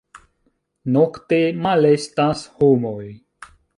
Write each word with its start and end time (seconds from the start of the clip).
Nokte 0.95 1.39
malestas 1.65 2.43
homoj. 2.63 3.03